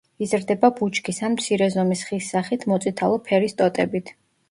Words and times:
იზრდება 0.25 0.71
ბუჩქის 0.79 1.19
ან 1.27 1.35
მცირე 1.35 1.69
ზომის 1.77 2.03
ხის 2.09 2.33
სახით 2.35 2.69
მოწითალო 2.75 3.25
ფერის 3.31 3.59
ტოტებით. 3.65 4.17